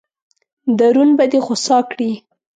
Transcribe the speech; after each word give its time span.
درون 0.79 1.09
به 1.17 1.25
دې 1.31 1.39
خوسا 1.45 1.77
کړي. 1.91 2.11